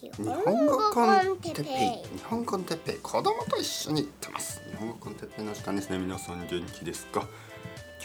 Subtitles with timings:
[0.00, 4.62] 日本語コンテッペイ日本コンテッペイ子供と一緒に行ってます。
[4.70, 5.98] 日本語コンテッペイの時間ですね。
[5.98, 7.26] 皆さん元気ですか？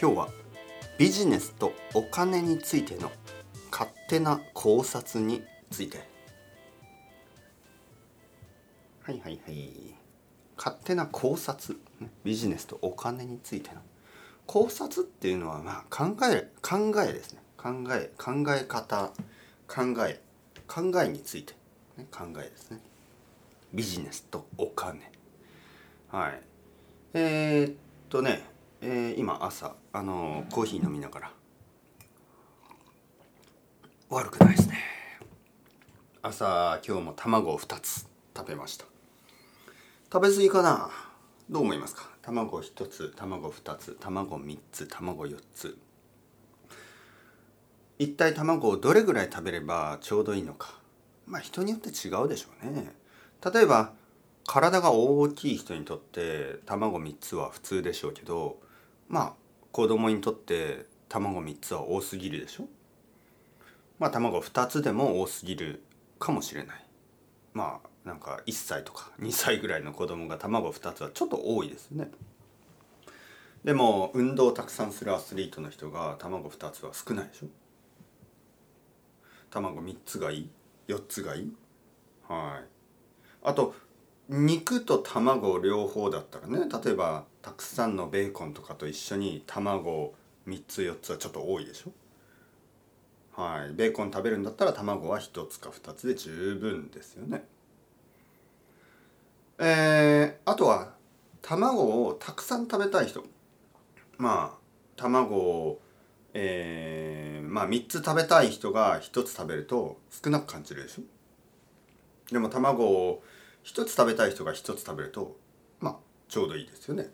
[0.00, 0.28] 今日は
[0.98, 3.12] ビジネスとお金についての
[3.70, 5.98] 勝手な考察について。
[9.04, 9.70] はいはいはい。
[10.56, 11.78] 勝手な考察？
[12.24, 13.80] ビジネスとお金についての
[14.46, 17.42] 考察っていうのはまあ考え考えですね。
[17.56, 19.12] 考え考え方
[19.68, 20.20] 考え
[20.66, 21.54] 考えについて。
[21.96, 22.80] ね、考えですね。
[23.72, 25.00] ビジネスとお金。
[26.08, 26.40] はい。
[27.14, 27.74] えー、っ
[28.08, 28.44] とね、
[28.80, 31.32] えー、今朝あのコーヒー飲みながら
[34.10, 34.78] 悪くないですね。
[36.22, 38.06] 朝今日も卵を2つ
[38.36, 38.84] 食べました。
[40.12, 40.90] 食べ過ぎかな？
[41.50, 42.08] どう思いますか？
[42.22, 45.78] 卵1つ卵2つ卵3つ卵4つ。
[47.98, 50.80] 一体卵をどれぐらい食べればちょうどいいのか。
[51.26, 52.92] まあ人によって違うでしょうね。
[53.52, 53.92] 例えば
[54.46, 58.58] 体が大きい人にとって卵3つは普通でしょうけど
[59.08, 59.32] まあ
[59.72, 62.64] 子供にとって卵3つは多すぎるでしょ。
[63.98, 65.82] まあ卵2つでも多すぎる
[66.18, 66.84] かもしれない。
[67.52, 72.10] まあなんか1歳とか2歳ぐらいの子供が卵2つはちょっと多いですね。
[73.64, 77.46] でも運動をたくさんするアスリートの人が卵2つは少ないでしょ。
[79.50, 80.50] 卵3つがいい。
[80.88, 81.52] 4つがいい
[82.28, 82.68] はい。
[83.42, 83.74] あと
[84.28, 90.14] 肉と卵両方だったらね例えばたくさんのベーコンとかと一緒に卵
[90.48, 91.92] 3つ4つはちょっと多いでしょ？
[93.40, 93.72] はい。
[93.74, 97.44] ベーコン食べるんだったら卵は1つか2つで十分ですよね。
[99.58, 100.94] えー、あとは
[101.42, 103.24] 卵をたくさん食べたい人。
[104.16, 104.58] まあ
[104.96, 105.80] 卵を
[106.34, 111.02] えー、まあ3つ食べたい人が1つ食べると少なく感じるでしょ？
[112.32, 113.22] でも卵を
[113.64, 115.36] 1つ食べたい人が1つ食べると
[115.80, 115.96] まあ
[116.28, 117.10] ちょうどいいですよね。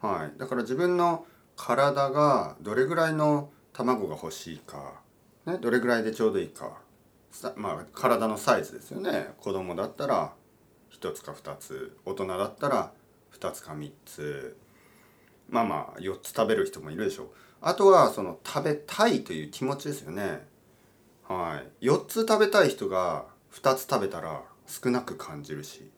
[0.00, 0.38] はい。
[0.38, 4.94] だから自分の体がどれぐらいの卵が欲しいか、
[5.44, 6.78] ね、どれぐらいでちょうどいいか
[7.56, 9.34] まあ体のサイズですよね。
[9.38, 10.32] 子供だったら
[10.92, 12.92] 1つか2つ大人だったら
[13.38, 14.56] 2つか3つ
[15.50, 17.24] まあまあ4つ食べる人もいるでしょ。
[17.24, 17.28] う
[17.62, 20.46] あとはその食べたいという気持ちですよね。
[21.28, 21.86] はい。
[21.86, 25.90] 4つ食べたい人が2つ食べたら少なく感じるし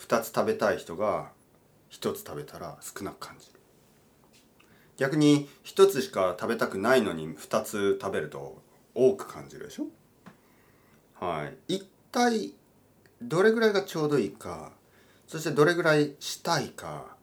[0.00, 1.30] 2つ食べたい人が
[1.90, 3.60] 1つ食べたら少なく感じる。
[4.96, 8.60] 逆に1つしか食べたくないのに2つ食べると
[8.94, 9.84] 多く感じるでしょ？
[11.24, 11.74] はい。
[11.76, 12.54] 一体
[13.20, 14.72] どれぐらいがちょうどいいか
[15.26, 17.16] そしてどれぐらいしたいか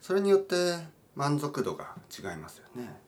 [0.00, 0.76] それによって
[1.14, 2.98] 満足度が違いますよね。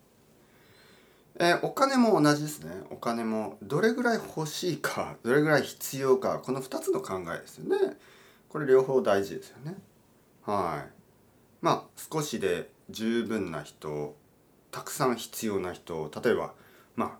[1.36, 2.72] えー、お金も同じですね。
[2.90, 7.96] お金もどれぐらい欲しいか どれぐらい必要かこの2つの考えですよね。
[8.48, 9.76] これ両方大事ですよね。
[10.42, 10.92] はい。
[11.62, 14.14] まあ少しで十分な人
[14.70, 16.54] たくさん必要な人例えば
[16.96, 17.18] ま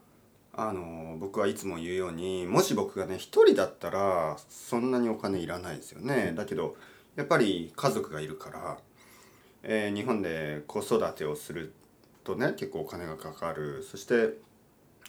[0.53, 6.34] ああの僕はいつも言うようにもし僕がね一人だったらそんなにお金いらないですよね。
[6.37, 6.77] だけど
[7.17, 8.79] やっぱり家族がいるから、
[9.62, 11.73] えー、日本で子育てをする
[12.25, 13.84] とね結構お金がかかる。
[13.88, 14.34] そして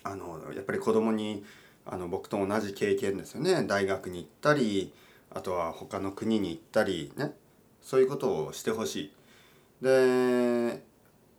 [0.04, 1.44] あのやっぱり子供に
[1.86, 3.64] あの僕と同じ経験ですよね。
[3.66, 4.94] 大学に行ったり
[5.32, 7.34] あとは他の国に行ったりね。
[7.82, 9.14] そういうことをしてほしい。
[9.84, 10.82] で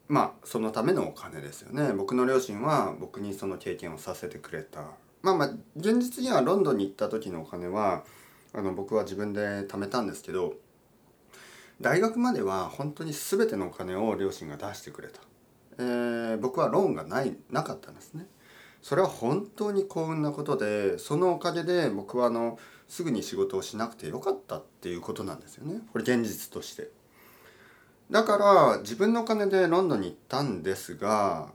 [0.09, 1.93] まあそのためのお金ですよね。
[1.95, 4.83] 僕の両親は僕にその経験をさせてくれた。
[5.23, 8.05] まあまあ現実にはロンドンに行った時のお金は
[8.53, 10.55] あの僕は自分で貯めたんですけど
[11.81, 15.21] 大学までは本当に全てのお金を両親が出してくれた。
[15.79, 18.27] えー、僕はローンがないなかったんですね。
[18.83, 26.91] それは本当に幸運なことでそのおかげで僕はあのすぐに仕事をしなくてよかったっていうことなんですよねこれ現実として。
[28.11, 31.49] だから自分のお金でロンドンに行ったんですが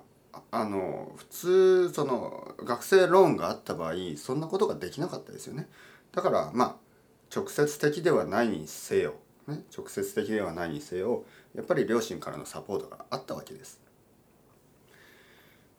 [0.52, 5.70] あの普通その学生ローンがあった場合そんなことができなかったですよね。
[6.12, 6.76] だからまあ
[7.34, 9.14] 直接的ではないにせよ、
[9.48, 13.80] ね、直接的ではないにせよやっぱり両親からのサポートがあったわけです。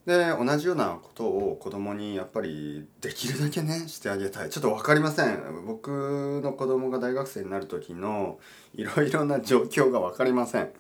[0.07, 4.51] で同じようなことを子供にやっぱりできるだけねしてあげたい。
[4.51, 5.65] ちょっと分かりません。
[5.67, 8.39] 僕の子供が大学生になる時の
[8.75, 10.71] いろいろな状況が分かりません。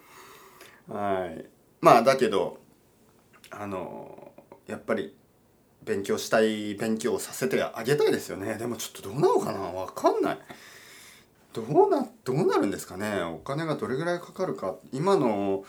[0.88, 1.44] はい。
[1.80, 2.58] まあだけど
[3.50, 4.32] あの
[4.66, 5.14] やっぱり
[5.84, 8.54] 勉強したい勉強をさせてあげたいですよね。
[8.54, 9.58] でもちょっとどうなのかな？
[9.72, 10.38] 分かんない。
[11.52, 13.22] どうなどうなるんですかね？
[13.22, 14.76] お金がどれぐらいかかるか。
[14.92, 15.64] 今の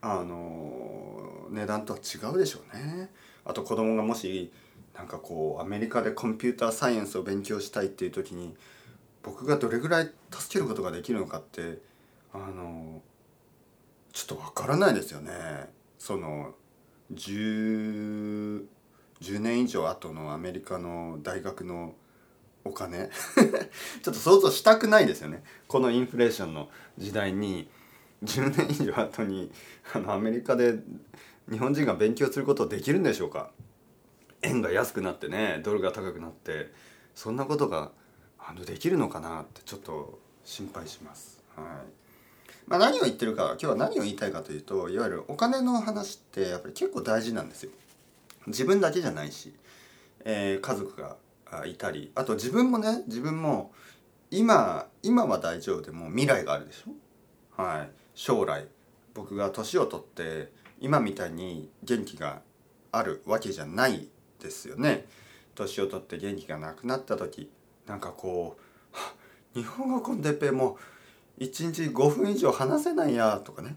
[0.00, 0.79] あの
[1.50, 3.10] 値段とは違うでしょうね
[3.44, 4.52] あと子供がもし
[4.94, 8.54] なんかこうアメリカでコンピューターサイエンスを勉強したいっていう時に
[9.22, 11.78] 僕がどれぐらい助けることができるのかって
[12.32, 13.02] あの
[14.12, 15.32] ちょっとわからないですよね。
[15.98, 16.54] その
[17.14, 18.64] 10,
[19.20, 21.94] 10年以上後のアメリカの大学の
[22.64, 23.10] お金
[24.02, 26.68] ちょっと想像したくないですよねこのインフレーションの
[26.98, 27.68] 時代に
[28.22, 29.50] 10年以上後に
[29.94, 30.78] あのアメリカで
[31.50, 33.50] 日本人が勉強することできるんでしょうか？
[34.42, 36.70] 円が安くなってねドルが高くなって
[37.14, 37.90] そんなことが
[38.38, 41.42] あのできるのかなってちょっと心配します。
[41.56, 41.66] はい
[42.66, 47.70] まあ、何を言ってるか今日は何を言いたいかというといわゆるお金の話ってやっぱり結構大事なんですよ。
[48.46, 49.52] 自分だけじゃないし、
[50.24, 51.16] えー、家族が
[51.66, 53.72] いたりあと自分もね自分も
[54.30, 57.60] 今今は大丈夫でも未来があるでしょ？
[57.60, 58.66] はい将来
[59.14, 62.42] 僕が年を取って今みたいに元気が
[62.92, 64.08] あるわけじゃない
[64.40, 65.06] ですよね。
[65.54, 67.50] 年を取って元気がなくなった時
[67.86, 68.96] なんかこう
[69.54, 70.78] 「日本語コンテッペも
[71.38, 73.76] 1日5分以上話せないや」とかね。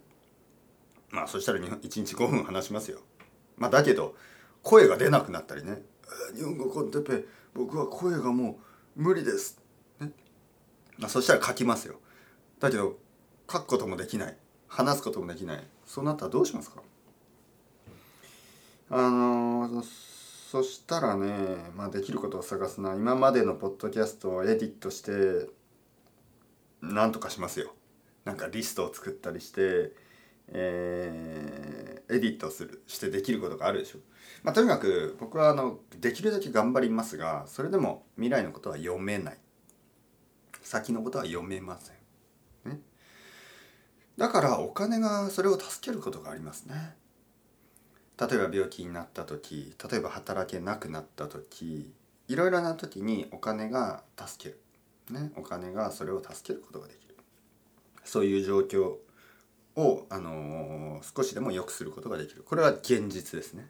[1.09, 2.99] まあそしたら1日5分話しますよ。
[3.57, 4.15] まあだけど
[4.63, 5.83] 声が出なくなったりね
[6.35, 8.59] 「日本語コンテッペ僕は声がも
[8.97, 9.59] う無理です」
[9.99, 10.13] ね。
[10.97, 11.99] まあ、そしたら書きますよ。
[12.59, 12.97] だけど
[13.51, 14.37] 書くこともできない。
[14.67, 15.67] 話すこともできない。
[15.85, 16.81] そうなったらどうしますか？
[18.95, 22.93] あの、そしたらね、まあ、できることを探すな。
[22.95, 25.49] 今までのポッドキャストをエディットして
[26.81, 27.73] なんとかしますよ。
[28.25, 29.93] なんかリストを作ったりして
[30.47, 33.99] えー、エディットするしてできることがあるでしょ。
[34.43, 39.37] まあ、とにかく僕はあのできるだけ頑張りますがそれでも未来のことは読めない。
[40.61, 42.79] 先のことは読めません、ね、
[44.17, 46.95] だからお金がそれを助けることがありますね。
[48.19, 51.91] 例えば病気になった時例えば働けなくなった時
[52.27, 54.57] いろいろな時にお金が助け
[55.13, 57.15] る、ね、お金がそれを助けることができる。
[58.03, 58.95] そういう状況
[59.75, 62.43] を、あのー、少しでも良くすることができる。
[62.43, 63.69] これは現実ですね。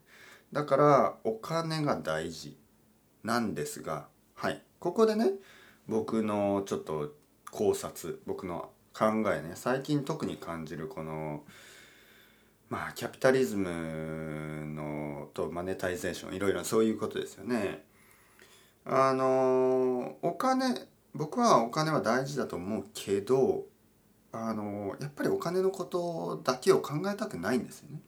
[0.51, 2.57] だからお金が大事
[3.23, 4.61] なんですがはい。
[4.79, 5.31] ここでね
[5.87, 7.13] 僕のちょっと
[7.51, 11.43] 考察僕の考えね最近特に感じるこの
[12.73, 17.83] まあキャピタリズムのとマネタイゼーションいろいろそういうことですよね。
[18.83, 23.65] あのお金僕はお金は大事だと思うけど
[24.31, 28.01] あのやっぱりお金のことだけを考えたくないんですよね。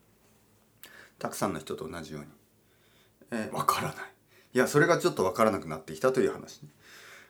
[1.20, 2.28] たくさんの人と同じように。
[3.30, 3.96] えー、分からない。
[4.56, 6.70] いやそれがちょっと分からなくなってきたという話、ね。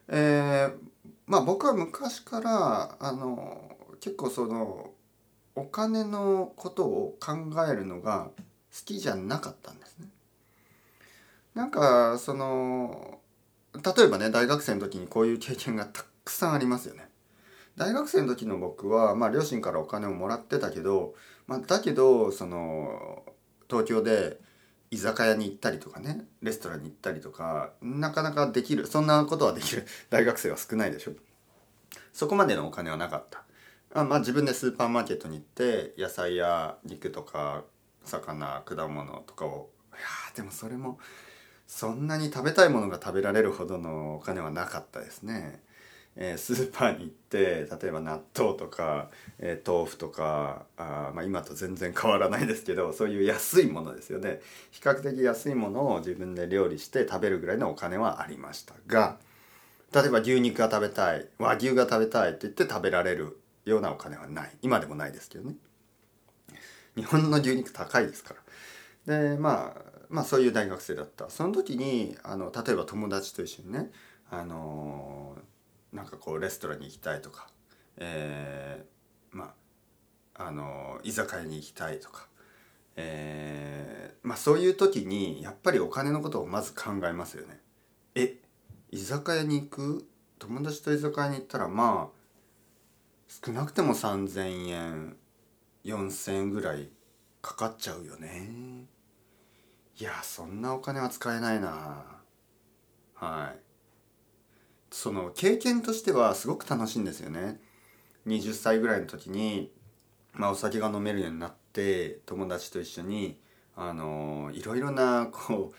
[0.08, 0.74] えー、
[1.28, 4.94] まあ僕は昔からあの結構その
[5.56, 7.34] お金のことを考
[7.69, 10.07] えるのが好きじゃなかったんですね。
[11.54, 13.19] なんかその
[13.74, 17.07] 例えばね大学生の時にこういう経験がたくさんありますよね。
[17.78, 21.13] 大学生の時の僕は、まあ、両親からお金をもらってたけど、
[21.46, 23.24] まあ、だけどその
[23.69, 24.40] 東京で
[24.92, 31.12] 居酒屋に行ったりとかねレストランに行ったりとかなかなかできるそんなことはできる大学生は少ないでしょ
[32.13, 33.44] そこまでのお金はなかった
[33.95, 37.63] あまあ自分でスーパーマーケットに行って野菜や肉とか
[38.03, 40.01] 魚果物とかをいや
[40.36, 41.00] でもそれも
[41.65, 45.64] そんなに食べたいものが食べられるほどのお金はなかったですね。
[46.18, 54.42] えー、スーパーに行って例えば納豆とか、えー、豆腐とかあ、まあ、今と全然変わらないですけどそういう安いものですよね。
[54.71, 59.18] 比較的安いものを自分で料理して食べるぐらいのお金はありましたが
[59.94, 64.57] 例えば牛肉が食べたい和牛が食べたいって言って食べられるようなお金はない。
[64.62, 65.56] 今でもないですけどね。
[66.95, 68.36] 日本の牛肉高いですか
[69.06, 69.19] ら。
[69.34, 71.30] でまあまあそういう大学生だった。
[71.30, 73.92] その時にあの例えば友達と一緒にね
[74.30, 75.36] あの
[75.92, 77.48] なんかこうレストランに行きたいとか、
[77.98, 79.54] えー、ま
[80.36, 82.28] ああの居酒屋に行きたいとか、
[82.95, 87.60] えー、まあそういう時にやっぱりお金のことをまず考えますよね。
[88.16, 88.38] え
[88.92, 90.07] 居酒屋に行く？
[90.38, 92.15] 友達と居酒屋に行ったらまあ
[93.28, 95.18] 少なくても3,000円
[95.84, 96.90] 4,000円ぐらい
[97.42, 98.86] かかっちゃうよね。
[99.98, 102.06] いやそんなお金は使えないな
[103.14, 103.60] はい。
[104.92, 107.60] その経験としてはすごく楽しいんですよね。
[108.28, 109.72] 20歳ぐらいの時に、
[110.34, 113.40] まあ、お酒が飲めるようになって友達と一緒に
[113.76, 115.76] あのいろいろなこう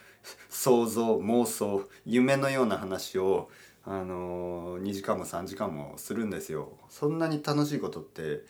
[0.48, 3.50] 想像妄想夢のような話を
[3.86, 6.72] あの2時間も3時間もするんですよ。
[6.90, 8.44] そんなに楽しいことって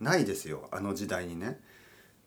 [0.00, 1.60] ないですよあの時代にね。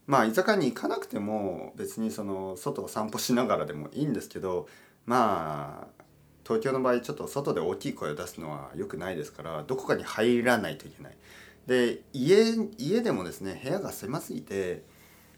[0.08, 4.68] まあ居酒屋に行かなくても別にその外を散歩しながらでもいいんですけど
[5.06, 6.04] まあ
[6.46, 11.18] 東京の場合ちょっと外で大きい声を出すのは良くないですからどこかに入らないといけない
[11.68, 14.84] で家家でもですね部屋が狭すぎて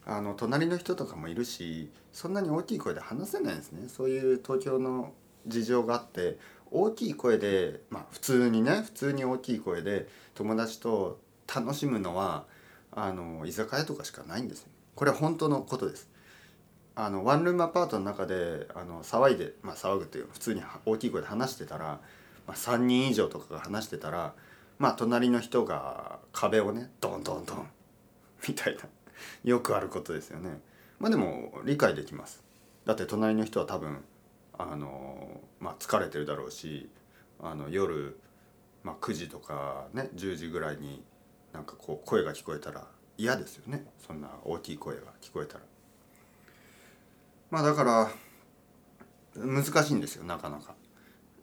[0.05, 5.13] あの隣の人とかもいるしそんなに大きい声で話せないんですねそういう東京の
[5.47, 6.39] 事情があって
[6.71, 11.19] 大きい声でまあ普通にね普通に大きい声で友達と
[11.53, 12.45] 楽しむのは
[12.91, 14.67] あの居酒屋とかしかないんですよ。
[14.95, 16.09] これは本当のことです。
[16.95, 21.99] あのワンルームアパートの中であの騒いで、まあ、騒ぐっていう普通に大きい声で話してたら、
[22.47, 24.33] まあ、3人以上とかが話してたら
[24.79, 27.67] まあ隣の人が壁をねドンドンドン
[28.47, 28.81] みたいな
[29.43, 30.59] よくあることですよね。
[30.99, 32.43] まあでも理解できます。
[32.85, 34.03] だって隣の人は多分
[34.57, 36.89] あの、まあ、疲れてるだろうし
[37.41, 38.19] あの夜、
[38.83, 41.03] まあ、9時とかね10時ぐらいに
[41.53, 45.61] なんかこう声が聞こえたら嫌ですよねそんな大きい声が聞こえたら。
[47.51, 48.11] まあだから
[49.35, 50.75] 難しいんですよなかなか。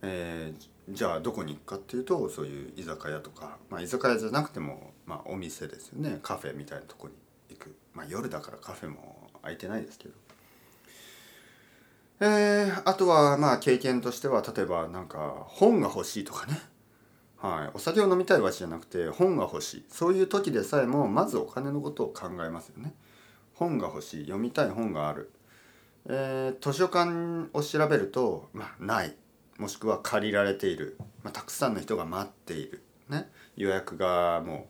[0.02, 7.14] えー、じゃあどこに行くかっていうとそういう居酒屋とか、まあ、居酒屋じゃなくても、まあ、お店ですよねカフェみたいなとこに
[7.50, 10.14] 行く、まあ、夜だからカフェも空いてないですけど。
[12.24, 16.60] えー、あとはまあ経験としては例えばなんか本が欲しいとかね、
[17.38, 19.84] はい、お酒を飲みたいわけじゃなくて本が欲しい。
[19.88, 22.94] そういう時でさえもまずお金のことを考えますよね。
[23.54, 24.24] 本が欲しい。
[24.26, 25.32] 読みたい本がある。
[26.06, 29.16] えー、図書館を調べると、まあ、ない。
[29.58, 34.68] もしくは借りられている、まあ、たくさんの人が待っている、ね、予約がも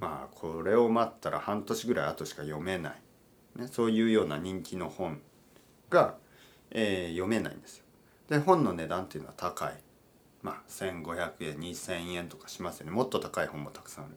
[0.00, 2.92] う、まあ、これを待ったら半年ぐらい後しか読めない、
[3.56, 5.20] ね、そういうような人気の本
[5.90, 6.16] が、
[6.74, 7.84] えー、読めないんですよ。
[8.28, 9.74] で本の値段っていうのは高い。
[10.42, 12.92] まあ、1,500円2,000円とかしますよね。
[12.92, 14.14] もっと高い本もたくさんある。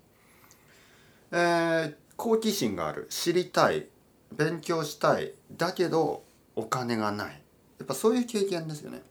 [1.31, 3.07] えー、好奇心がある。
[3.09, 3.87] 知りたい。
[4.35, 5.33] 勉強したい。
[5.55, 6.23] だけど
[6.55, 7.41] お金がない。
[7.77, 9.03] やっぱそういう経験ですよね、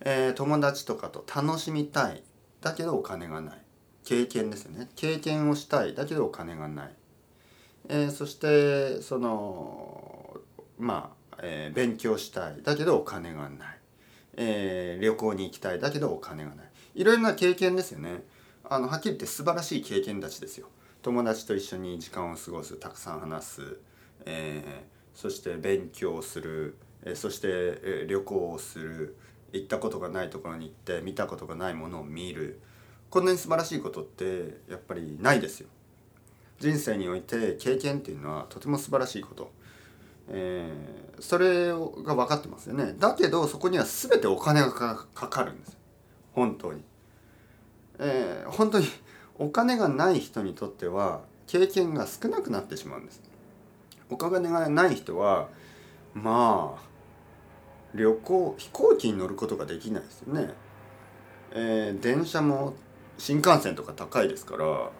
[0.00, 2.22] えー、友達とかと楽しみたい。
[2.62, 3.62] だけどお金がない。
[4.04, 4.88] 経験ですよね。
[4.96, 5.94] 経験をしたい。
[5.94, 6.94] だけどお金がない、
[7.88, 10.40] えー、そしてその
[10.78, 12.62] まあ、えー、勉強したい。
[12.62, 13.78] だけどお金がない、
[14.36, 15.80] えー、旅行に行きたい。
[15.80, 16.70] だけどお金がない。
[16.94, 18.22] いろいろな経験ですよね。
[18.64, 20.68] あのはっきり言って素晴らしい経験たちですよ。
[21.02, 22.76] 友達と一緒に時間を過ごす。
[22.76, 23.78] たくさん話す、
[24.26, 26.76] えーそして勉強する。
[27.04, 29.16] えそしてえ旅行をする。
[29.52, 32.60] 行ったことがないところに行って見たことがないものを見る。
[33.10, 35.68] こんなに素晴らしいことってやっぱりないですよ。
[36.60, 39.50] 人生において経験っていうのはとても素晴らしいこと、
[40.32, 42.94] えー、それが分かってますよね。
[42.98, 45.76] だけどそこには全てお金がかかるんです
[46.32, 46.82] 本当に、
[47.98, 48.86] えー、本当に
[49.38, 53.20] お金がない人にとっては経験が少なくなってしまうんです。
[54.08, 55.48] お金がない人は
[56.14, 56.90] まあ
[57.94, 60.50] 旅行飛行機に乗ることができないですよね。
[61.52, 62.74] えー、電車も
[63.18, 64.90] 新幹線とか高いですから、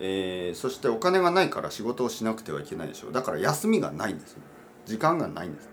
[0.00, 3.12] えー、そしてお金がないから仕事をしなくてはいけないでしょう。
[3.12, 4.42] だから休みがないんですよ。
[4.86, 5.68] 時間がないんです。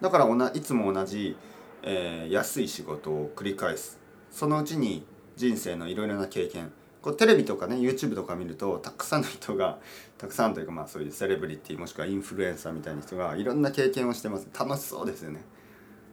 [0.00, 1.36] だからいつも同じ、
[1.82, 3.98] えー、安い仕事を繰り返す。
[4.30, 5.06] そのうちに
[5.36, 6.72] 人生のいろいろな経験。
[7.00, 9.78] こうテレビとかね YouTube とか見るとたくさんの人が
[10.16, 14.48] たくさんというかまあそういうセレブリティもしくはインフルエンサーみたいな人がいろんな経験をしてます。
[14.58, 15.44] 楽しそうですよね。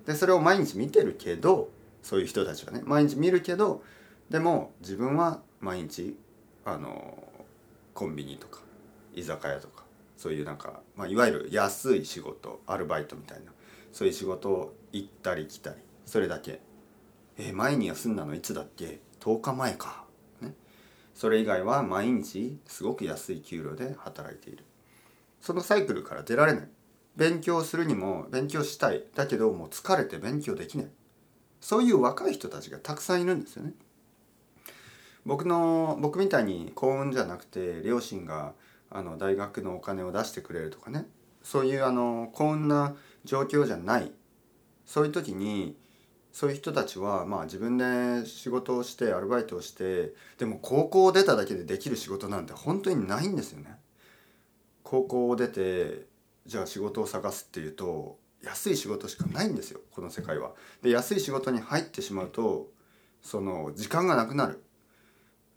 [0.05, 1.69] でそれを毎日見てるけど
[2.01, 3.83] そういう人たちがね毎日見るけど
[4.29, 6.17] でも自分は毎日
[6.65, 7.30] あの
[7.93, 8.59] コンビニとか
[9.13, 9.83] 居酒屋とか
[10.17, 13.51] そういうなんか、まあ、いわゆる安い仕事アルバイトみたいな
[13.91, 16.61] そういう仕事を行ったり来たりそれだけ。
[17.37, 20.03] え前に休んだのいつだっけ？10日前か。
[20.41, 20.53] ね。
[21.15, 24.65] それ以外は毎日すごく安い給料で働いている。
[25.39, 26.69] そのサイクルから出られない。
[27.15, 29.05] 勉強するにも勉強したい。
[29.15, 30.87] だけどもう疲れて勉強できない。
[31.59, 33.73] そういう若い人たちがたくさんいるんですよね。
[35.25, 38.53] 僕の僕みたいに幸運じゃなくて両親が
[38.89, 41.05] あの大学のお金を出してくれるとかね
[41.43, 44.11] そういうあの幸運な状況じゃない
[44.85, 45.77] そういう時に
[46.31, 53.75] そういう人たちはまあ自分で仕事をしてアルバイトをしてでも高校を出ただけでできる仕事なんて本当にないんですよね。
[54.83, 56.05] 高校を出て
[56.45, 60.51] じゃあ仕事を探すっていうと安い仕事しかないんですよこの世界は。
[60.81, 62.69] で安い仕事に入ってしまうと
[63.21, 64.63] その時間がなくなる。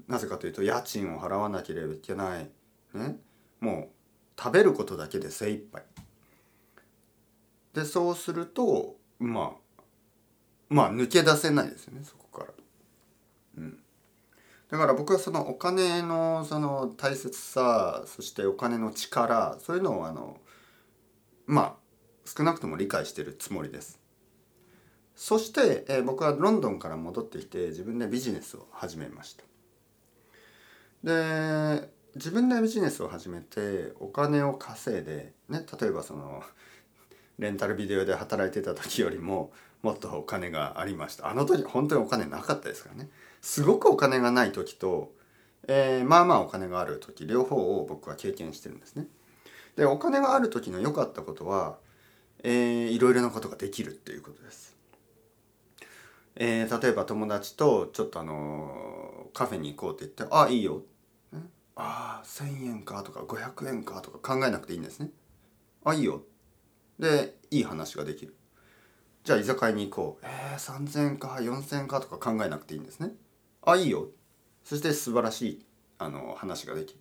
[0.09, 2.51] なぜかというと家賃を払わなければいけない。
[2.95, 3.19] ね、
[3.61, 5.83] もう食べることだけで精一杯。
[7.73, 9.83] でそうするとまあ
[10.69, 12.53] まあ抜け出せないですよねそこから。
[13.59, 13.79] うん、
[14.71, 20.39] だから僕はそのお金のその大切さそしてお金の力そういうのをあの
[21.47, 21.75] まあ
[22.25, 24.05] 少なくとも理解してるつもりです。
[25.17, 29.45] そして、えー、僕はロンドンから戻ってきて自分でビジネスを始めました
[31.05, 36.43] で自分でビジネスを始めてお金を稼いでね例えばその
[37.39, 41.29] レンタルビデオで働いてた時よりももっとお金がありました。
[41.29, 43.11] あの時本当にお金なかったですからね。
[43.43, 45.13] すごくお金がない時と、
[45.69, 49.09] えー、まあまあお金がある時両方を僕は経験してるんですね。
[49.77, 51.77] でお金がある時の良かったことは、
[52.43, 54.75] えー、いろいろなことができるっていうことです。
[56.37, 60.94] えー、例えば友達とちょっとあのカフェに行こうって言って「あいいよ」って
[61.77, 65.11] ああ1,000円かとか500円かとか考えなくていいんですね。
[65.85, 66.23] あいいよ。
[66.99, 68.37] でいい話ができる。
[69.25, 70.27] じゃあ居酒屋に行こう。
[70.27, 73.11] えー、3,000円か4,000円かとか考えなくていいんですね。
[73.63, 74.09] あいいよ。
[74.65, 75.67] そして素晴らしい
[75.99, 77.01] あの話ができる。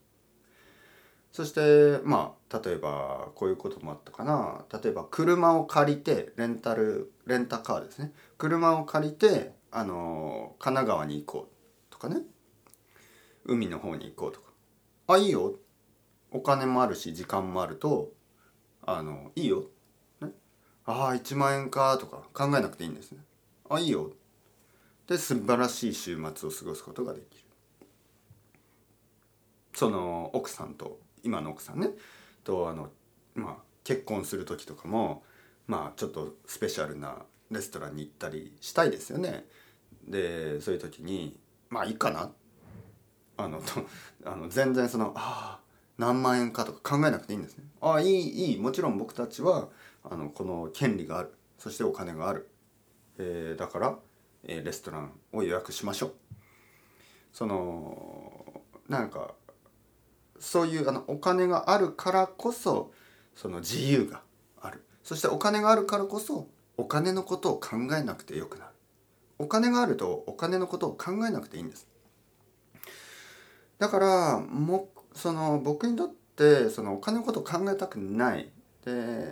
[1.33, 12.17] そしてまあ例えばこういうこともあったかな例えば車を借りてレンタルレンタカーですね車を借りてあの神奈川に行こうとかね
[13.45, 14.52] 海の方に行こうとか
[15.07, 15.55] あいいよ。
[16.31, 18.11] お金もあるし時間もあると
[18.85, 19.65] あのいいよ、
[20.19, 20.29] ね、
[20.85, 23.19] ああ1万円かとか考えなくていいんですね。
[23.69, 24.11] あいいよ。
[25.07, 27.43] で素晴らしい週末を過ごすことができる。
[29.73, 31.89] その奥さんと今の奥さんね。
[32.43, 32.89] とあの
[33.35, 35.23] まあ結婚する時とかも
[35.67, 37.17] まあちょっとスペシャルな
[37.51, 39.45] レストランに行ったりしたいですよね。
[40.07, 41.37] でそういう時に
[41.69, 42.31] まあいいかな
[43.37, 43.85] あのと
[44.25, 45.59] あの全然そのああ
[45.97, 47.65] 何万円かとか考えなくていいんですね。
[47.81, 48.57] ああいいいい。
[48.59, 49.69] もちろん僕たちは
[50.03, 51.33] あのこの権利がある。
[51.57, 52.49] そしてお金がある、
[53.17, 53.97] えー、だから、
[54.43, 56.13] えー、レストランを予約しましょう。
[57.31, 59.33] そのなんか
[60.39, 62.91] そういうあのお金があるからこそ
[63.35, 64.21] その自由が
[64.61, 64.83] ある。
[65.03, 68.71] そしてお金があるからこそお金のことを考えなくてよくなる。
[69.39, 71.87] お金があるとお金のことを考えなくていいんです。
[73.79, 78.51] だからもその僕にとってそのお金のことを考えたくない。
[78.85, 79.27] で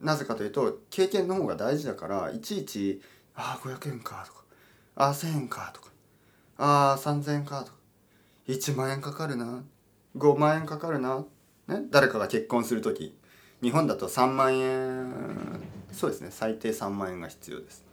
[0.00, 3.02] なぜかというと経験の方が大事だからいちいち
[3.34, 4.44] 「ああ500円か」とか
[4.94, 5.90] 「ああ1,000円か」とか
[6.58, 7.78] 「ああ3,000円か」とか
[8.46, 9.64] 「1万円かかるな」
[10.16, 11.24] 5万円かかるな、
[11.66, 13.16] ね、誰かが結婚する時
[13.62, 15.12] 日本だと3万円
[15.92, 17.88] そうですね最低3万円が必要です。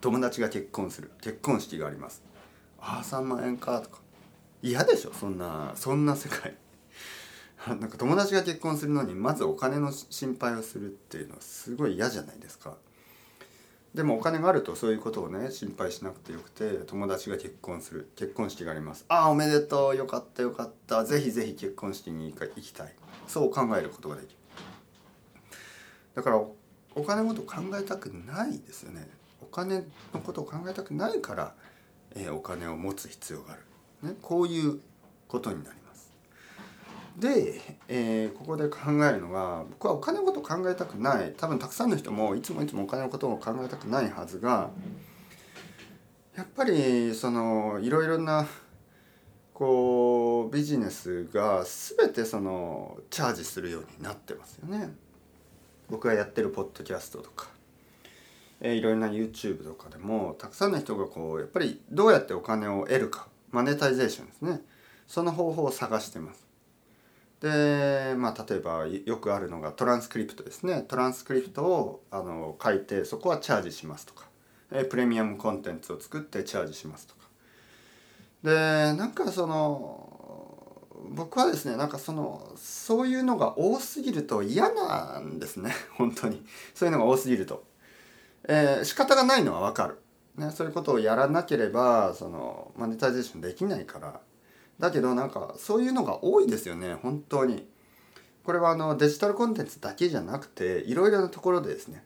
[0.00, 2.22] 友達が結婚する結婚式があります
[2.78, 3.98] ああ3万円かとか
[4.66, 6.56] 嫌でしょそんなそんな世界。
[7.66, 12.76] なんか友達が結婚するのにまずお金の心配をするっていうのはすごい嫌じゃないですか。
[13.94, 19.04] でもお金があるとそういうことをね心配しなくてよくて友達が結婚する結婚式があります。
[19.08, 21.04] ああおめでとうよかったよかった。
[21.04, 22.94] ぜひぜひ結婚式に行きたい。
[23.26, 24.36] そう考えることができる。
[26.14, 26.36] だから
[26.94, 29.08] お金のこと考えたくないですよね。
[29.40, 31.54] お金のことを考えたくないから、
[32.14, 33.62] えー、お金を持つ必要がある、
[34.02, 34.80] ね、こういう
[35.28, 36.12] ことになります。
[37.18, 41.32] で、えー、ここで考えるのが僕はお金のことを考えたくない。
[41.36, 44.70] 多分たくさんの人もいつもいつもお金のことを考えたくないはずが
[46.36, 48.46] やっぱりそのいろいろな
[49.54, 51.64] こうビジネスが
[51.96, 54.94] 全てそのチャージするようになってますよね。
[55.88, 57.48] 僕がやってるポッドキャストとか、
[58.60, 63.28] えー、いろいろな YouTube とかでもたくさんの人がこうやっぱりどうやってお金を得るか。
[63.50, 64.60] マネタイゼーションですね。
[65.06, 66.46] その方法を探してます。
[67.40, 70.84] でまあ例えばよくあるのがトランスクリプトですね。
[70.88, 74.24] トランスクリプトをあの書いてそこはチャージしますとか、
[74.90, 77.20] プレミアムコンテンツを作ってチャージしますとか。
[78.42, 78.52] で
[78.96, 85.74] なんかその僕はですねなんかそのそういうのが多すぎると嫌なんですね。
[85.96, 86.44] 本当に。
[86.74, 87.64] そういうのが多すぎると、
[88.48, 89.98] えー、仕方がないのはわかる、
[90.36, 94.20] ね、そういうことをやらなければそのマネタイゼーションできないから。
[94.78, 97.66] だけどなんかそういうのが多いですよね本当に。
[98.44, 102.04] これはあのデジタルコンテンツだけじゃなくていろいろなところでですね。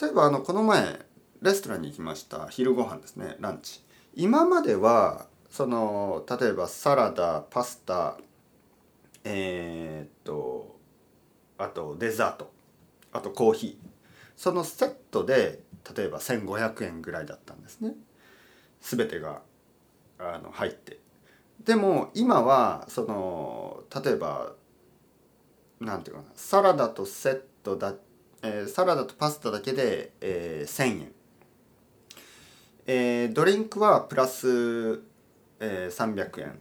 [0.00, 1.00] 例えばあのこの前
[1.42, 3.82] レストランに行きました昼ご飯ですねランチ。
[4.14, 8.16] 今まではその例えばサラダパスタ
[9.24, 10.76] えー、っと
[11.58, 12.52] あとデザート
[13.12, 13.88] あとコーヒー。
[14.36, 15.64] そのセットで
[15.96, 17.94] 例えば1,500円ぐらいだったんですね。
[18.80, 19.42] 全てが
[20.18, 20.98] あの入って。
[21.64, 24.52] でも今はその例えば
[25.80, 27.94] なんていうかなサラダとセットだ、
[28.42, 31.12] えー、サラダとパスタだけで、えー、1,000円、
[32.86, 35.02] えー、ドリンクはプラス、
[35.60, 36.58] えー、300円。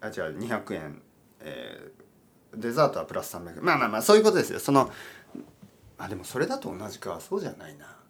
[0.00, 1.02] あ違う200円、
[1.40, 3.64] えー、デザートはプラス300円。
[3.64, 4.60] まあまあまあそういうことですよ。
[4.60, 4.90] その
[5.98, 7.20] あでもそれだと同じか。
[7.20, 8.03] そうじゃないな。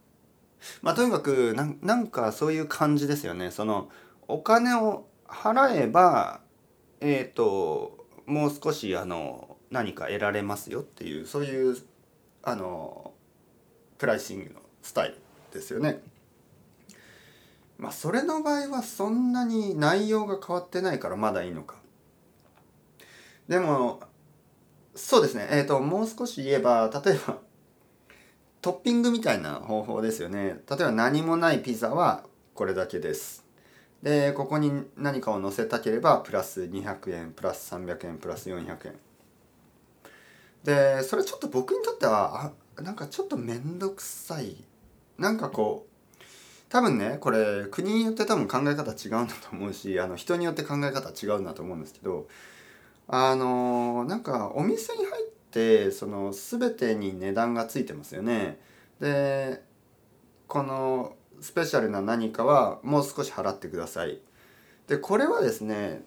[0.82, 3.88] まあとにかくななんかそういう感じですよねその
[4.28, 6.40] お金を払えば
[7.00, 11.76] えっ、ー、ともう少しあの何か得られますよっていうそういう
[12.42, 13.12] あの
[13.98, 15.16] プライシングのスタイル
[15.52, 16.00] ですよね。
[17.78, 21.76] まあそれの場合はそんなに内容が変わってないからまだいいのか。
[23.48, 24.00] でも
[24.94, 27.38] そうですねえっ、ー、ともう少し言えば例えば
[28.64, 30.56] トッピングみたいな方法ですよね。
[30.70, 32.24] 例えば何もないピザは
[32.54, 33.44] これだけです。
[34.02, 38.94] でここに何かを載せたければプラス200円プラス300円プラス400円
[40.64, 44.56] でそれちょっと僕にとってはあなんかちょっと面倒くさい
[45.18, 46.22] なんかこう
[46.70, 52.28] 多分ねこれ国によって多分考え方違うんだと思うしあの人によって考え方違うんだと思うんですけど
[53.08, 58.58] あのなんかお店に入ってその全てに値段がついてますよね。
[59.00, 59.62] で
[60.48, 64.20] このスペシャルな何かはもう少し払ってください。
[64.88, 66.02] でこれはですね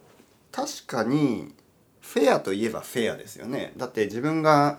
[0.51, 1.53] 確かに
[2.01, 3.73] フェアといえばフェアですよね。
[3.77, 4.77] だって自分が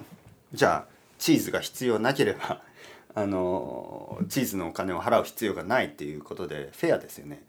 [0.52, 2.62] じゃあチーズが必要なければ
[3.14, 7.44] あのチーズのお金を払う必要がないっていうことでフェアですよね。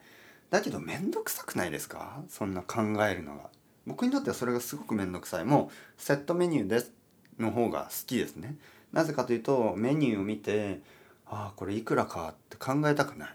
[0.50, 2.24] だけど面倒くさくないですか？
[2.30, 3.50] そんな考えるのが。
[3.86, 5.46] 僕にとってはそれがすごく面倒くさい。
[5.46, 6.92] もうセットメニューです
[7.40, 8.56] の方が好きですね。
[8.92, 10.82] なぜかというとメニューを見て
[11.26, 13.30] ああこれいくらかって考えたくない。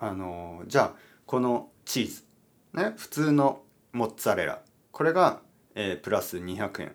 [0.00, 0.92] あのじゃあ
[1.26, 2.24] このチーズ
[2.72, 5.40] ね普通のモッツァレラこれが、
[5.74, 6.92] えー、プラス200円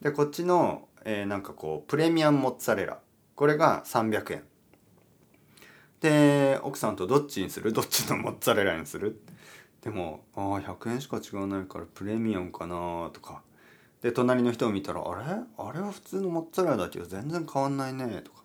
[0.00, 3.00] でこっちの、えー、なんかこうプレミアムモッツァレラ
[3.34, 4.42] これが300円
[6.00, 7.72] で奥さんとどっちにする？
[7.72, 9.20] どっちのモッツァレラにする？
[9.82, 13.42] でもああ100円しか違わないからプレミアムかなとか
[14.04, 15.24] で隣の人を見たらあれ？
[15.56, 18.20] あれは普通のモッツァレラだけど全然変わんないね。
[18.22, 18.42] とか。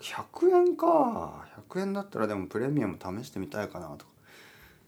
[0.00, 1.44] 100円か。
[1.68, 3.88] 100円だったらでもプレミアム試してみたいかな。
[3.88, 4.12] とか。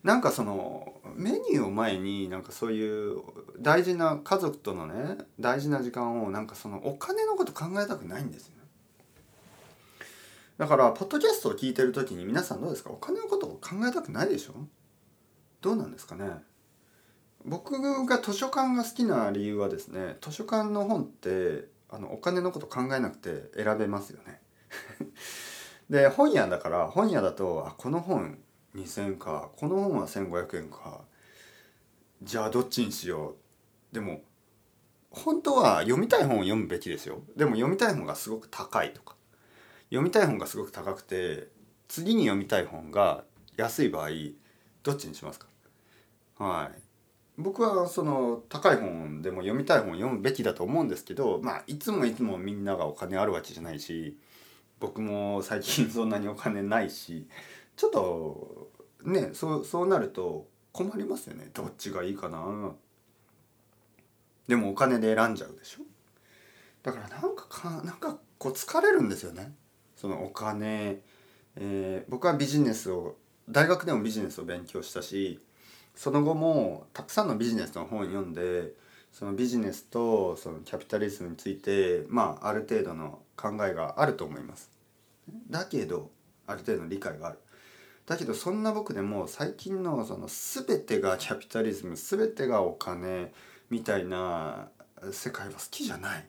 [0.04, 3.22] なんかそのメニューを前になんかそういう
[3.58, 8.62] 大事な家族とのね大事な時間をなんかそのお金のこと考えたくないんですよね。
[10.58, 12.90] だからポッドキャストを聞いてる時に皆さんどうですか？
[12.90, 14.54] お金のことを考えたくないでしょ？
[15.60, 16.26] どうなんですかね？
[17.44, 24.40] 僕が図書館が好きな理由はですね図書館の本ってあのお金のこと考えなくて選べますよね。
[25.90, 28.38] で本屋だから本屋だとあこの本
[28.74, 31.04] 2,000かこの本は1,500円か
[32.22, 33.36] じゃあどっちにしよ
[33.92, 33.94] う。
[33.94, 34.22] でも
[35.10, 37.22] 本当は読みたい本を読むべきですよ。
[37.36, 39.16] でも読みたい本がすごく高いとか。
[39.90, 41.50] 読みたい本がすごく高くて
[41.88, 43.24] 次に読みたい本が
[43.56, 44.08] 安い場合
[44.82, 45.46] どっちにしますか？
[46.38, 46.91] はい。
[47.42, 54.16] 僕はその高い本でも読みたい本を読むべきだと思うんですけどまあいつもいつもみんながお金あるわけじゃないし
[54.80, 57.26] 僕も最近そんなにお金ないし
[57.76, 58.68] ちょっと
[59.04, 61.50] ねそうそうなると困りますよね。
[61.52, 62.72] どっちがいいかな。
[64.48, 65.82] でもお金で選んじゃうでしょ。
[66.82, 69.54] だからなんかかなんかこう疲れるんですよね。
[69.96, 71.00] そのお金、
[71.56, 73.16] えー、僕はビジネスを
[73.48, 75.38] 大学でもビジネスを勉強したし
[75.94, 78.72] その後もたくさんのビジネスの本を読んで
[79.12, 84.70] そのビジネスとそのキャピタリズムについてまあある程度の考えがあると思います。
[85.50, 86.10] だけど
[86.46, 87.38] ある程度の理解がある。
[88.06, 93.32] だけどそんな僕でも最近のその全てがキャピタリズム全てがお金
[93.70, 94.68] みたいな
[95.12, 96.26] 世界は好きじゃない。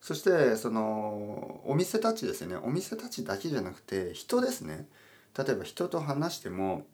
[0.00, 2.56] そしてそのお店たちですよね。
[2.56, 4.88] お店たちだけじゃなくて人ですね。
[5.36, 6.86] 例えば人と話しても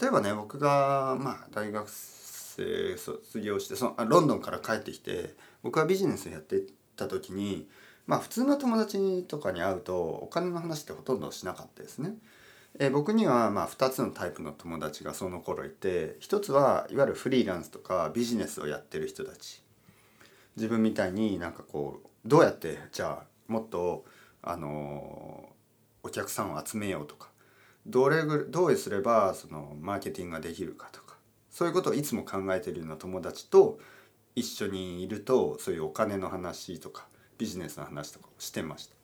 [0.00, 6.62] 例えばね僕がまあ大学生卒業してそのロンドンから帰ってきて僕はビジネスをやって
[6.96, 7.68] た時に
[8.06, 12.14] まあ普通の友達とかに会うとお金の話ってほとんどしなかったですね。
[12.78, 19.62] え、僕にはまあ2つのタイプの友達がその頃いて一つはいわゆるフリーランスとかビジネスをやってる人たち
[20.56, 24.04] 自分みたいになんかこうどうやってじゃあもっと
[24.42, 25.50] あの
[26.02, 27.28] お客さんを集めようとか
[27.86, 31.16] どれぐどうすればそのマーケティングができるかとか
[31.50, 33.78] そういうことをいつも考えてるような友達と
[34.34, 37.06] 一緒にいるとそういうお金の話とか
[37.38, 38.94] ビジネスの話とかをしてました。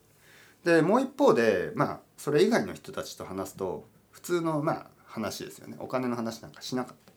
[0.65, 7.09] でもう一方でまあそれ以外の人たちと話すと普通のまあ話ですよねお金の話なんかしなかった。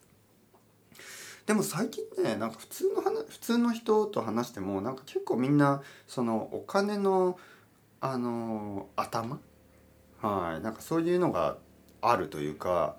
[1.46, 7.38] でも最近ねなんか普通の話普通の人と話してもなんか結構みんなそのお金の
[8.00, 9.40] あの頭
[10.22, 10.64] はい。
[10.64, 11.58] なんかそういうのが
[12.02, 12.96] あるというか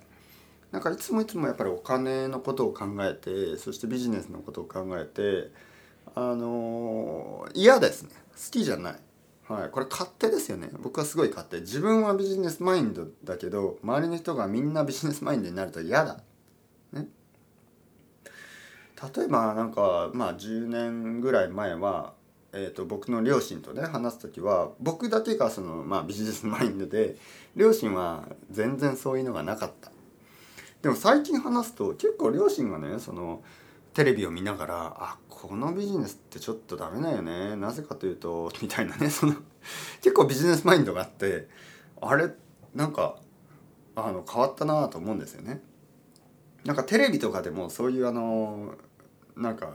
[0.71, 5.51] なんかいつもいつもやっぱりお金のことを考えてそしてビジネスのことを考えて
[6.15, 8.09] あの嫌ですね。
[8.31, 8.95] 好きじゃない。
[9.47, 10.69] はい、これ勝手ですよね。
[10.81, 11.59] 僕はすごい勝手。
[11.59, 16.23] 自分はビジネスマインドだけど周りの人がみんなビジネスマインドになると嫌だ、
[16.93, 17.07] ね、
[19.15, 22.13] 例えばなんかまあ10年ぐらい前は、
[22.55, 27.17] えーと、僕の両親とね話す時は僕だけがその、まあ、ビジネスマインドで
[27.55, 29.91] 両親は全然そういうのがなかった
[30.83, 33.43] でも最近話すと結構両親がねその
[33.95, 39.33] テレビを見ながらあこのビジネスってちょっとダメだよねなぜかというと みたいなねその
[40.01, 41.47] 結構ビジネスマインドがあって
[42.01, 42.29] あれ
[42.75, 43.17] なんか
[43.95, 45.61] あの変わったなと思うんですよね。
[46.65, 48.73] なんかテレビとかでもそういうあの
[49.35, 49.69] なんか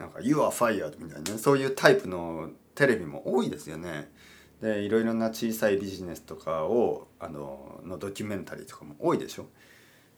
[0.00, 4.10] なんか「You are fired」みたいなねそういうタイプのテレビも多いですよね。
[4.60, 9.46] でいろいろな小さいビジネスとかをあののドキュメンタリーとかも多いでしょ。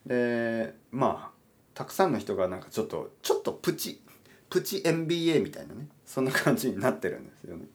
[0.06, 1.42] でまあ
[1.74, 4.00] たくさんの人がなんかちょっとちょっとプチ
[4.48, 7.66] プチ MBA みたいなねそんな感じになってるんですよね。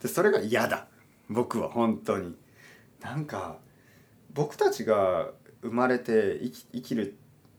[0.00, 0.88] でそれが嫌だ
[1.28, 2.36] 僕は本当に。
[3.00, 3.58] なんか
[4.32, 7.16] 僕たちが生まれて生き生きる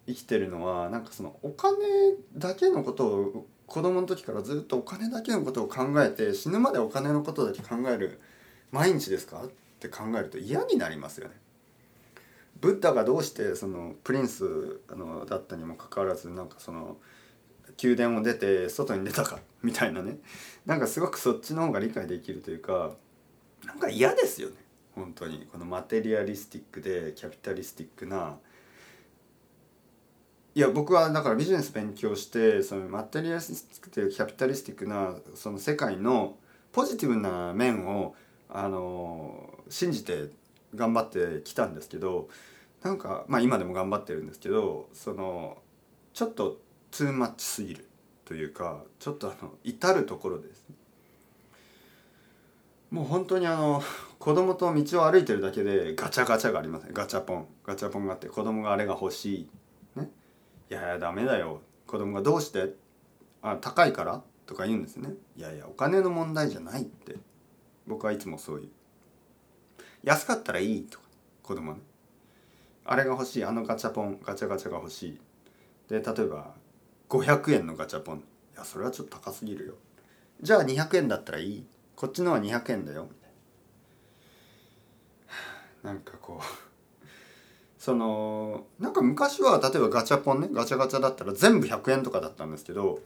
[0.08, 1.78] 生きてるのはなんかそのお金
[2.36, 8.21] だけのことを子供の時からずっとお金だけのことを考えて死ぬまでお金のことだけ考える
[8.69, 9.45] 毎日ですか？
[9.45, 11.33] って考えると嫌になりますよね。
[12.62, 16.97] ブッダがどうしてそのプリンスあのだったにもかかわらずなんかその
[17.83, 19.39] 宮殿を出て外に出たか？
[19.63, 20.19] みたいなね。
[20.67, 22.91] なんかすごくそっちの方が理解できるというか
[23.65, 24.55] なんか嫌ですよね。
[24.93, 25.47] 本当に。
[25.51, 28.38] このマテリアリスティックでキャピタリスティックな
[30.56, 36.36] いや僕はだからビジネス勉強してそのマテリアリスティックでキャピタリスティックなその世界の
[36.72, 38.16] ポジティブな面を
[38.50, 40.30] あの信じて
[40.76, 42.30] 頑張ってきたんですけど
[42.84, 45.58] なんかまあ今でも頑張ってるんですけどその
[46.13, 46.60] ちょっと
[46.92, 47.88] ツーマッチすぎる
[48.26, 50.66] というかちょっとあの至る所です、
[52.92, 53.82] もう本当にあの
[54.20, 57.48] 子供と道を歩いてるだけでガチャガチャがありますねガチャポン。
[57.66, 59.50] ガチャポンがあって子供があれが欲しい。
[60.73, 61.62] いやいやダメだよ。
[61.86, 62.73] 子供がどうして
[63.43, 64.23] あ高いから？
[64.47, 67.15] とか言うんですねいやいやお金の問題じゃないって。
[67.86, 68.69] 僕はいつもそういう
[70.03, 71.05] 安かったらいいとか。
[71.43, 71.81] 子供ね。
[72.86, 73.45] あれが欲しい。
[73.45, 75.19] あのガチャポンガチャガチャが欲しい。
[75.89, 76.55] で例えば
[77.09, 78.21] 500円のガチャポンい
[78.57, 79.73] やそれはちょっと高すぎるよ
[80.41, 83.29] じゃあ200円だったらいいこっちのは200円だよみたい
[85.83, 85.91] な。
[85.91, 86.43] なんかこう
[87.84, 93.00] そのなんか昔は例えばガチャポンねガチャガチャだったら全部100円とかだったんですけど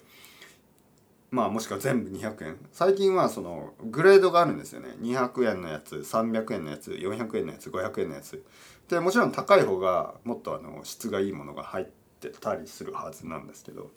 [1.32, 2.58] まあもしくは全部200円。
[2.72, 4.90] 最近はそのグレードがあるんですよね。
[5.02, 8.46] 200円のやつ300円のやつ400円のやつ500円のやつ。
[8.88, 11.86] でもちろん高い方がもっとあの質がいいものが入っ
[12.20, 13.90] てたりするはずなんですけど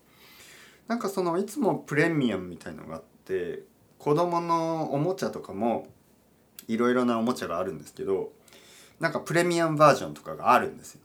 [0.88, 3.64] なんかそのいつもプレミアムみたいのがあって
[3.98, 5.88] 子供のおもちゃとかも
[6.68, 8.32] いろいろなおもちゃがあるんですけど
[9.00, 11.00] なんかプレミアムバージョンとかがあるんですよ。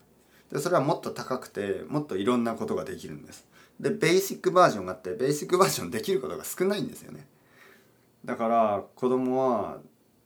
[0.51, 3.45] でそれはもっと高くてもっといろんなことができるんです。
[3.79, 7.25] でベーシックバージョンがあってベーシックバージョンできることが少ないんですよね。
[8.23, 9.79] だから子供は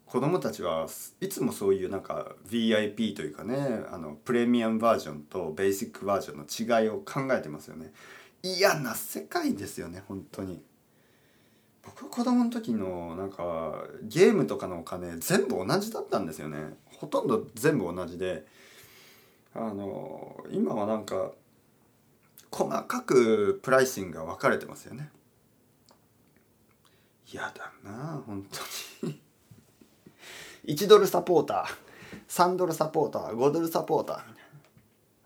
[0.10, 0.88] 子供たちは
[1.22, 7.92] いつもそういうなんか VIP というかねあのプレミアムバージョンとベーシックバージョンの違いを考えてますよね
[8.42, 10.64] 嫌な世界ですよね本当に
[11.84, 16.58] 僕は子供の時のなんかゲームとかのお金全部同じだったんですよね
[17.00, 18.46] ほとんど全部同じで
[19.56, 21.32] あの今はなんか
[22.52, 25.10] 細かくプライシングが分かれてますよね。
[27.32, 28.46] 嫌だな本
[29.02, 29.22] 当に。
[30.66, 34.26] 1ドルサポーター3ドルサポーター5ドルサポータ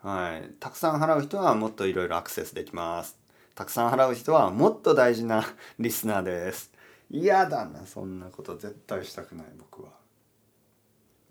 [0.04, 0.50] ーはい。
[0.60, 3.18] たくさん払う人はもっといろいろアクセスできます。
[3.56, 5.44] たくさん払う人はもっと大事な
[5.80, 6.72] リスナーです。
[7.10, 10.03] 嫌だなそんなこと絶対したくない僕は。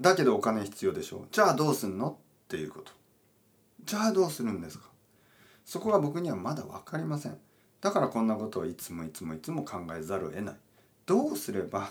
[0.03, 1.27] だけどお金必要でしょ。
[1.31, 2.11] じゃあどうすんの？
[2.11, 2.15] っ
[2.49, 2.93] ていうこと。
[3.85, 4.91] じゃあどうするんですか。
[5.65, 7.39] そこは僕にはまだ分かりません。
[7.81, 10.55] だからこんなことをいつもいつもいつも考えざるを得ない。
[11.07, 11.91] どうすれば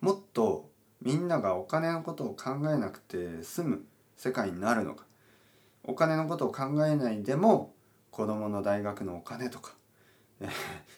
[0.00, 0.68] もっと
[1.00, 3.84] みんながお金のことを考えなくて済む
[4.16, 5.04] 世界になるのか。
[5.84, 7.72] お金のことを考えないでも
[8.10, 9.72] 子供の大学のお金とか、
[10.40, 10.48] え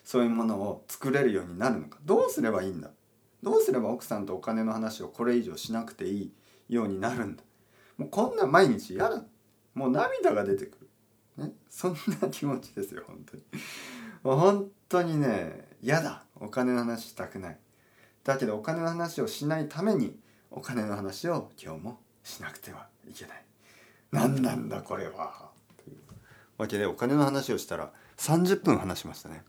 [0.03, 1.99] そういうものを作れるようになるのか。
[2.05, 2.89] どうすればいいんだ。
[3.43, 6.31] どうすれば奥さんとお金の話をこれ以上しなくていい。
[6.69, 7.43] ようになるんだ
[7.97, 9.23] もうこんな毎日嫌だ
[9.73, 10.77] もう涙が出てく
[11.37, 13.43] る、ね、そんな気持ちですよ本当に
[14.23, 17.57] もう本当にね嫌だお金の話したくない
[18.23, 20.15] だけどお金の話をしないために
[20.51, 23.43] お金の話を今日もしなくてはいけない。
[24.11, 25.49] 何なんだこれは。
[25.83, 25.97] という
[26.57, 29.43] わけでお金の話をしたら30分話しましたね。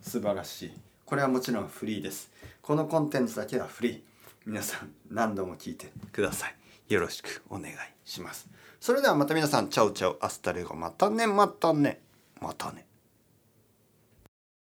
[0.00, 0.72] 素晴らしい。
[1.04, 2.30] これはもちろんフリーです。
[2.62, 4.00] このコンテンツだけはフリー
[4.46, 6.94] 皆さん何度も聞いてください。
[6.94, 8.48] よろしくお願いします。
[8.78, 12.00] それではまた皆さんチャウチャウアスタレゴまたねまたね
[12.40, 12.86] またね。